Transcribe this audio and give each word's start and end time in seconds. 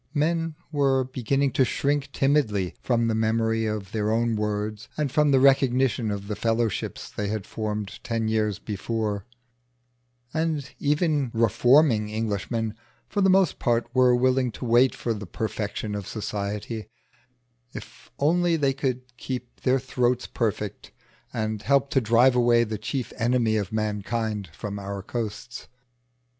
Men 0.15 0.55
were 0.71 1.03
beginning 1.03 1.51
to 1.51 1.63
shrink 1.63 2.11
timidly 2.11 2.73
from 2.81 3.07
the 3.07 3.13
memory 3.13 3.67
of 3.67 3.91
their 3.91 4.09
own 4.09 4.35
words 4.35 4.89
and 4.97 5.11
from 5.11 5.29
the 5.29 5.39
recognition 5.39 6.09
of 6.09 6.27
the 6.27 6.35
fellowships 6.35 7.07
they 7.11 7.27
had 7.27 7.45
formed 7.45 7.99
ten 8.03 8.27
years 8.27 8.57
before; 8.57 9.27
and 10.33 10.73
even 10.79 11.29
reforming 11.35 12.11
Englishmen 12.11 12.73
for 13.07 13.21
the 13.21 13.29
most 13.29 13.59
part 13.59 13.93
were 13.93 14.15
willing 14.15 14.51
to 14.53 14.65
wait 14.65 14.95
for 14.95 15.13
the 15.13 15.27
perfection 15.27 15.93
of 15.93 16.07
society, 16.07 16.87
if 17.71 18.09
only 18.17 18.55
they 18.55 18.73
could 18.73 19.03
keep 19.17 19.61
their 19.61 19.79
throats 19.79 20.25
perfect 20.25 20.91
and 21.31 21.61
help 21.61 21.91
to 21.91 22.01
drive 22.01 22.35
away 22.35 22.63
the 22.63 22.79
chief 22.79 23.13
enemy 23.19 23.55
of 23.55 23.71
mankind 23.71 24.49
from 24.51 24.79
our 24.79 25.03
coasts. 25.03 25.67